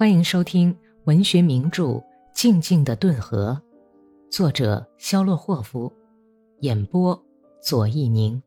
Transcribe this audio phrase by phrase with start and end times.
[0.00, 0.74] 欢迎收听
[1.04, 1.82] 文学名著
[2.32, 3.60] 《静静的顿河》，
[4.34, 5.92] 作者肖洛霍夫，
[6.60, 7.22] 演播
[7.62, 8.42] 左一宁。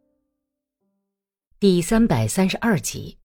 [1.60, 3.20] 第三百三十二集。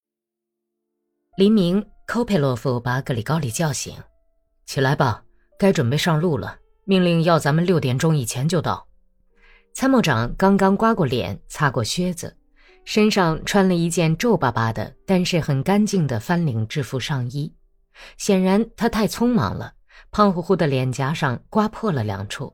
[1.38, 3.96] 黎明，科佩洛夫把格里高里叫醒
[4.66, 5.24] ：“起来吧，
[5.58, 6.58] 该准备上路了。
[6.84, 8.86] 命令要咱们六点钟以前就到。”
[9.72, 12.36] 参谋长刚刚刮过脸，擦过靴子，
[12.84, 17.50] 身上穿了一件皱巴巴的，但是很干净的翻领制服上衣。
[18.16, 19.72] 显然他太匆忙了，
[20.10, 22.52] 胖乎乎的脸颊上刮破了两处，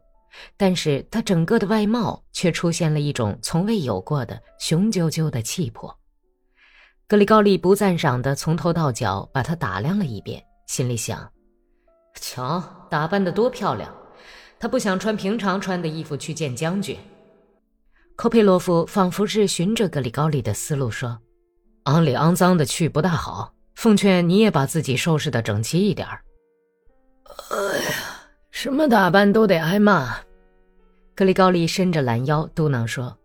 [0.57, 5.97] 但是他整个的外貌却出现了一种从未有过的雄赳赳的气魄。
[7.07, 11.31] 格里高利不赞赏的从头到脚把他打量了一遍，心里想：
[12.21, 13.95] 瞧，打扮的多漂亮！
[14.59, 16.97] 他不想穿平常穿的衣服去见将军。
[18.17, 21.19] 科佩洛夫仿佛是循着格里高利的思路说
[21.85, 26.21] ：“肮里肮脏的去不大好。”奉劝你也把自己收拾的整齐一点儿。
[27.51, 27.91] 哎呀，
[28.51, 30.17] 什么打扮都得挨骂。
[31.15, 33.19] 格里高利伸着懒腰嘟囔说：“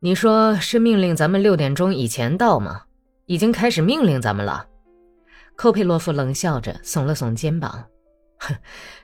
[0.00, 2.82] 你说是命令咱们六点钟以前到吗？
[3.26, 4.66] 已经开始命令咱们了。”
[5.56, 7.84] 寇佩洛夫冷笑着耸了耸肩膀
[8.38, 8.56] ：“哼，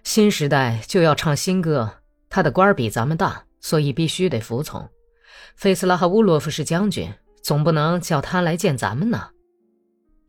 [0.02, 1.90] 新时代就要唱新歌，
[2.30, 4.88] 他的官儿比咱们大，所以必须得服从。
[5.56, 9.28] 费斯拉和乌洛夫是将军，总不能叫他来见咱们呢。”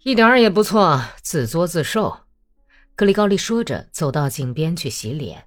[0.05, 2.15] 一点儿也不错，自作自受。
[2.95, 5.43] 格里高利说着，走到井边去洗脸。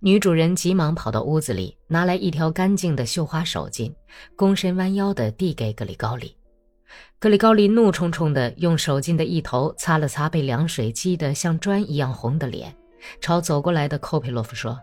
[0.00, 3.94] 女主人急忙跑到屋子里，拿来一条干净的绣花手巾，
[4.36, 6.36] 躬身弯腰地递给格里高利。
[7.20, 12.74] 格里高利怒冲冲地用手巾的一头擦了擦被凉水激得像砖一样红的脸，
[13.20, 14.76] 朝走过来的寇佩洛夫说：“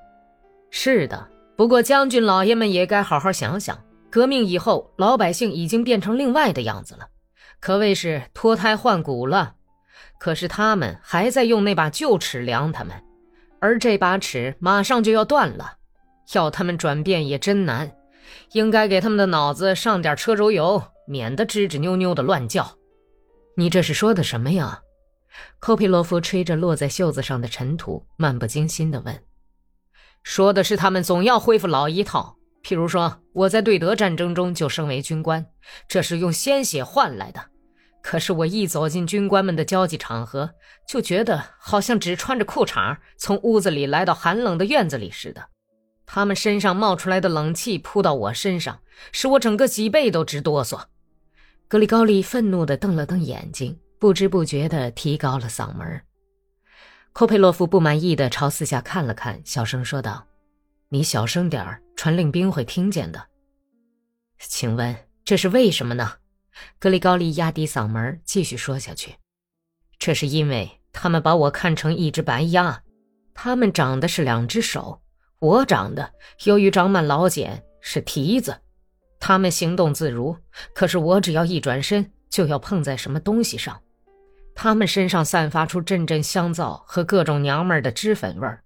[0.72, 3.78] 是的，不过将军老爷们也该好好想想，
[4.10, 7.06] 革命以后，老百姓已经变成另外的样子了。”
[7.60, 9.56] 可谓是脱胎换骨了，
[10.20, 12.96] 可是他们还在用那把旧尺量他们，
[13.60, 15.74] 而这把尺马上就要断了，
[16.34, 17.92] 要他们转变也真难。
[18.52, 22.78] 应该给他们的脑子上点车轴油，免得吱吱扭扭的乱叫。
[23.56, 24.82] 你这是说的什么呀？
[25.60, 29.24] 科皮洛夫吹着落在袖子上的尘土，漫不经心地问
[30.24, 35.46] ：“说的是他们总要恢复老一套。”譬如说，我在对德战争中就升为军官，
[35.88, 37.42] 这是用鲜血换来的。
[38.02, 40.52] 可是我一走进军官们的交际场合，
[40.88, 45.50] 就觉得好像只穿着裤衩从屋子里来到寒冷的院子里似的。
[46.06, 48.80] 他们身上冒出来的冷气扑到我身上，
[49.12, 50.84] 使我整个脊背都直哆嗦。
[51.68, 56.02] 格里高利愤怒地瞪了瞪眼睛，不知不觉地提高了嗓门。
[57.14, 60.26] 库佩洛夫不满意地朝四下看了看，小声说道。
[60.90, 63.24] 你小声点，传令兵会听见的。
[64.40, 66.14] 请问这是为什么呢？
[66.80, 69.16] 格里高利压低嗓门继续说下去
[70.00, 72.82] ：“这是因为他们把我看成一只白鸭，
[73.34, 75.02] 他们长的是两只手，
[75.40, 78.60] 我长的由于长满老茧是蹄子。
[79.20, 80.38] 他们行动自如，
[80.74, 83.82] 可是我只要一转身就要碰在什么东西上。
[84.56, 88.64] 他们身上散发出阵阵香皂和各种娘们的脂粉味儿。”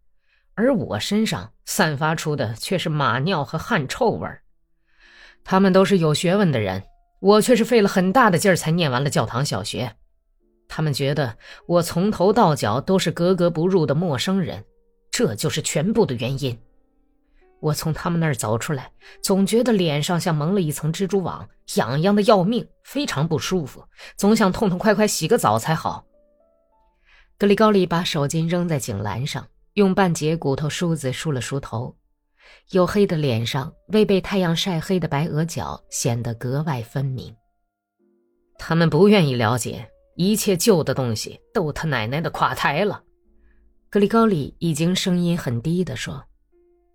[0.55, 4.43] 而我身上散发出的却是马尿和汗臭味儿。
[5.43, 6.83] 他们都是有学问的人，
[7.23, 9.95] 我却是费了很大的劲儿才念完了教堂小学。
[10.67, 14.66] 他们觉得我从头到脚都是格格不入的陌生人，
[15.09, 16.59] 这就是全部的原因。
[17.61, 18.91] 我从他们那儿走出来，
[19.22, 23.81] 总觉得脸上像蒙了一层蜘蛛网，痒痒的要命，非常不舒服，
[24.17, 26.03] 总想痛痛快快洗个澡才好。
[27.38, 29.47] 格里高利把手巾扔在井栏上。
[29.75, 31.95] 用半截骨头梳子梳了梳头，
[32.69, 37.35] 黝黑的脸上未被太阳晒黑的白额角显得格外分明。
[38.57, 43.03] 他们不愿意了解，一切旧的东西都他奶奶的垮台了。
[43.89, 46.23] 格里高里已经声音很低地说：“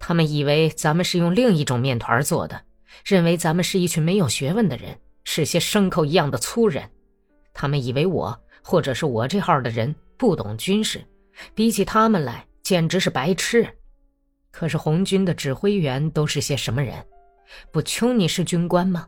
[0.00, 2.62] 他们以为咱们是用另一种面团做的，
[3.04, 6.90] 认为咱们是一群没有学问的人，是些牲口一样的粗人。
[7.52, 11.04] 他们以为我或者是我这号的人不懂军事，
[11.54, 13.66] 比起他们来。”简直是白痴！
[14.50, 16.94] 可是红军的指挥员都是些什么人？
[17.72, 19.06] 不，丘尼是军官吗？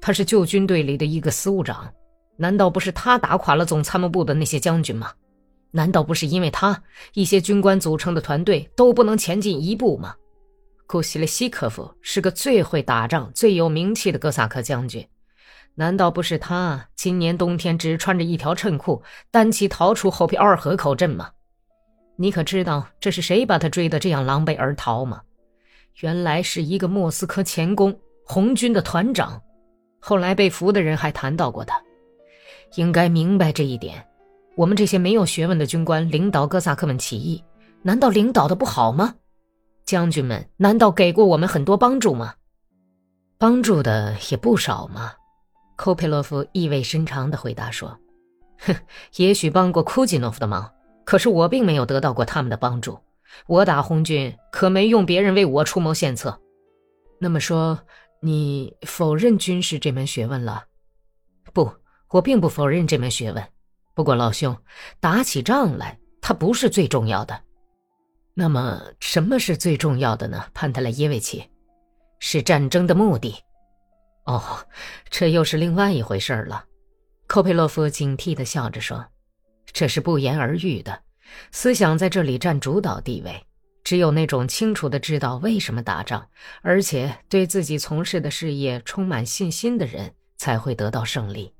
[0.00, 1.92] 他是旧军队里的一个司务长，
[2.36, 5.12] 难道不是他打垮了总参谋部的那些将军吗？
[5.72, 6.82] 难道不是因为他
[7.14, 10.14] 一些军官组成的团队都不能前进一步吗？
[10.86, 15.06] 库西列西科夫是个最会打仗、最有名气的哥萨克将军，
[15.76, 19.00] 难道不是他今年冬天只穿着一条衬裤，
[19.30, 21.30] 单骑逃出后皮奥尔河口镇吗？
[22.20, 25.22] 你可知道这是谁把他追得这样狼狈而逃吗？
[26.00, 29.40] 原来是一个莫斯科前宫红军的团长，
[29.98, 31.82] 后来被俘的人还谈到过他。
[32.74, 34.06] 应该明白这一点。
[34.54, 37.42] 我们这些没有学问的军官领导哥萨克们起义，
[37.80, 39.14] 难道领导的不好吗？
[39.86, 42.34] 将军们难道给过我们很多帮助吗？
[43.38, 45.14] 帮助的也不少嘛。
[45.74, 47.98] 寇佩洛夫意味深长地回答说
[48.60, 48.76] ：“哼，
[49.16, 50.70] 也许帮过库季诺夫的忙，
[51.04, 52.98] 可是我并没有得到过他们的帮助。
[53.46, 56.40] 我打红军可没用别人为我出谋献策。
[57.18, 57.78] 那么说，
[58.20, 60.64] 你否认军事这门学问了？
[61.52, 61.72] 不，
[62.08, 63.44] 我并不否认这门学问。”
[63.92, 64.56] 不过，老兄，
[64.98, 67.38] 打起仗来，它不是最重要的。
[68.32, 70.46] 那么，什么是最重要的呢？
[70.54, 71.44] 潘特莱耶维奇，
[72.18, 73.34] 是战争的目的。
[74.24, 74.42] 哦，
[75.10, 76.64] 这又是另外一回事了。
[77.26, 79.04] 寇佩洛夫警惕地笑着说
[79.72, 81.02] ：“这是不言而喻的，
[81.52, 83.46] 思想在这里占主导地位。
[83.82, 86.28] 只有那种清楚地知道为什么打仗，
[86.62, 91.54] 而且对自己从事的事业充满信心的人，才会得到胜利。”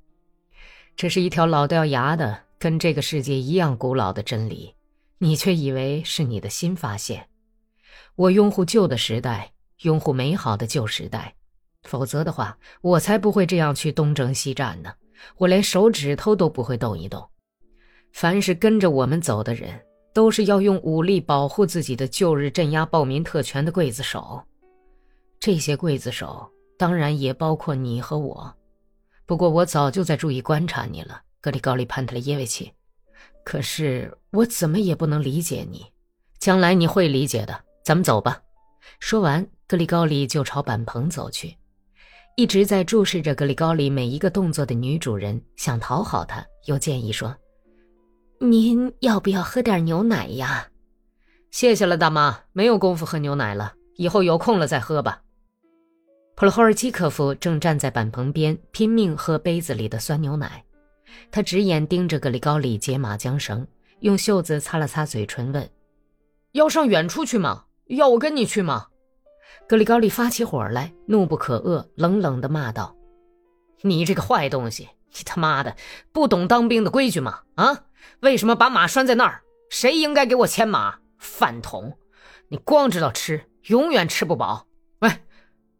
[0.95, 4.75] 这是一条老掉牙的、跟这个世界一样古老的真理，
[5.19, 7.29] 你却以为是你的新发现。
[8.17, 11.35] 我拥护旧的时代，拥护美好的旧时代，
[11.85, 14.93] 否则的话，我才不会这样去东征西战呢。
[15.39, 17.31] 我连手指头都不会动一动。
[18.13, 19.81] 凡是跟着我们走的人，
[20.13, 24.43] 都是要用武力保护自己的旧日镇压暴民特权的刽子手。
[25.39, 28.55] 这些刽子手，当然也包括你和我。
[29.27, 32.73] 不过我早就在注意观察你了，格里高利·潘特列耶维奇。
[33.45, 35.87] 可是我怎么也不能理解你。
[36.39, 37.65] 将来你会理解的。
[37.83, 38.41] 咱们走吧。
[38.99, 41.57] 说完，格里高利就朝板棚走去。
[42.37, 47.35] 一直在注视着格里高利每一个动作的女主人想讨好他，又建议说
[48.43, 50.69] ：“您要不要喝点牛奶呀
[51.53, 55.21] ？”“谢谢了，大妈，没有功夫喝牛奶了，以后有空了再喝吧。”
[56.37, 60.65] 普罗霍尔基科夫正站在板棚边，拼命喝杯子里的酸牛奶。
[61.31, 63.67] 他直眼盯着格里高里解马缰绳，
[63.99, 65.71] 用袖子擦了擦嘴唇，问
[66.53, 67.65] ：“要上远处去吗？
[67.89, 68.87] 要我跟你去吗？”
[69.69, 72.97] 格里高里发起火来，怒不可遏，冷冷地骂道
[73.83, 74.89] ：“你这个坏东西！
[75.13, 75.77] 你他妈的
[76.13, 77.41] 不懂当兵的规矩吗？
[77.57, 77.85] 啊？
[78.21, 79.43] 为什么把马拴在那儿？
[79.71, 80.99] 谁应该给我牵马？
[81.19, 81.97] 饭桶！
[82.49, 84.67] 你光知道吃，永远吃不饱。”
[85.01, 85.11] 喂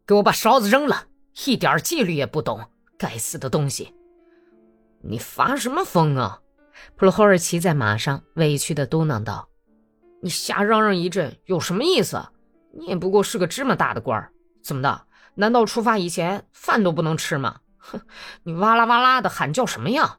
[0.05, 1.05] 给我把勺子扔了！
[1.45, 3.95] 一点纪律也不懂，该死的东西！
[5.01, 6.39] 你发什么疯啊？
[6.95, 9.47] 普罗霍尔骑在马上，委屈的嘟囔道
[10.21, 12.21] ：“你瞎嚷嚷一阵有什么意思？
[12.73, 14.31] 你也不过是个芝麻大的官儿，
[14.63, 15.05] 怎么的？
[15.35, 17.59] 难道出发以前饭都不能吃吗？
[17.77, 18.01] 哼！
[18.43, 20.17] 你哇啦哇啦的喊叫什么呀？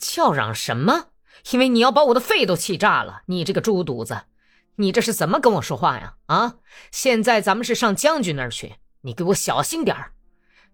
[0.00, 1.08] 叫嚷什么？
[1.52, 3.22] 因为你要把我的肺都气炸了！
[3.26, 4.22] 你这个猪犊子，
[4.76, 6.14] 你这是怎么跟我说话呀？
[6.26, 6.56] 啊！
[6.90, 10.12] 现在咱们是上将军那儿去。”你给我小心点儿！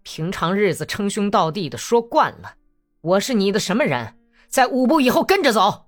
[0.02, 2.54] 平常日子称兄道弟的说惯了，
[3.00, 4.18] 我是你的什么人？
[4.48, 5.86] 在五步以后跟着走！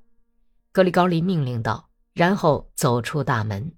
[0.70, 3.72] 格里高利命令道，然后走出大门。